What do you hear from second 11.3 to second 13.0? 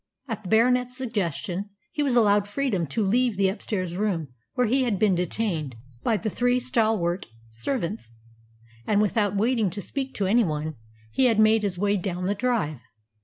made his way down the drive.